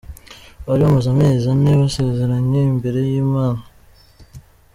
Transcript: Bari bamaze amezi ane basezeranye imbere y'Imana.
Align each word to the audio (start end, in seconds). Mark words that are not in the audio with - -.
Bari 0.65 0.81
bamaze 0.83 1.07
amezi 1.13 1.45
ane 1.53 1.71
basezeranye 1.81 2.61
imbere 2.71 2.99
y'Imana. 3.09 3.61